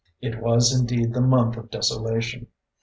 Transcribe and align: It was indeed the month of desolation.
It 0.19 0.41
was 0.41 0.73
indeed 0.73 1.13
the 1.13 1.21
month 1.21 1.57
of 1.57 1.69
desolation. 1.69 2.47